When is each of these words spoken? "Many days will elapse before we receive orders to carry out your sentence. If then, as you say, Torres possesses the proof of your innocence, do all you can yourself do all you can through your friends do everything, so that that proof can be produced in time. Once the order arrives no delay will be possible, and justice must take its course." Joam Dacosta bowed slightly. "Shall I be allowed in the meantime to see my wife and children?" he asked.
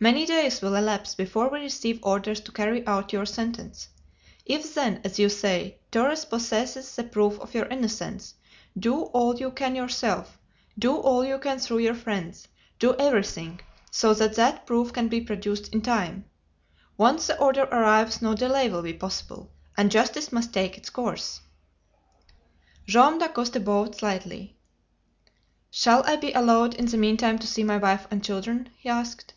"Many 0.00 0.26
days 0.26 0.60
will 0.62 0.76
elapse 0.76 1.16
before 1.16 1.48
we 1.50 1.58
receive 1.58 1.98
orders 2.04 2.40
to 2.42 2.52
carry 2.52 2.86
out 2.86 3.12
your 3.12 3.26
sentence. 3.26 3.88
If 4.46 4.72
then, 4.72 5.00
as 5.02 5.18
you 5.18 5.28
say, 5.28 5.78
Torres 5.90 6.24
possesses 6.24 6.94
the 6.94 7.02
proof 7.02 7.36
of 7.40 7.52
your 7.52 7.66
innocence, 7.66 8.34
do 8.78 8.94
all 9.06 9.34
you 9.36 9.50
can 9.50 9.74
yourself 9.74 10.38
do 10.78 10.94
all 10.94 11.24
you 11.24 11.36
can 11.40 11.58
through 11.58 11.78
your 11.78 11.96
friends 11.96 12.46
do 12.78 12.94
everything, 12.96 13.58
so 13.90 14.14
that 14.14 14.36
that 14.36 14.66
proof 14.66 14.92
can 14.92 15.08
be 15.08 15.20
produced 15.20 15.74
in 15.74 15.82
time. 15.82 16.26
Once 16.96 17.26
the 17.26 17.36
order 17.40 17.64
arrives 17.64 18.22
no 18.22 18.36
delay 18.36 18.68
will 18.70 18.82
be 18.82 18.92
possible, 18.94 19.50
and 19.76 19.90
justice 19.90 20.30
must 20.30 20.54
take 20.54 20.78
its 20.78 20.90
course." 20.90 21.40
Joam 22.86 23.18
Dacosta 23.18 23.58
bowed 23.58 23.96
slightly. 23.96 24.54
"Shall 25.72 26.04
I 26.06 26.14
be 26.14 26.32
allowed 26.34 26.74
in 26.74 26.86
the 26.86 26.96
meantime 26.96 27.40
to 27.40 27.48
see 27.48 27.64
my 27.64 27.78
wife 27.78 28.06
and 28.12 28.22
children?" 28.24 28.68
he 28.78 28.88
asked. 28.88 29.34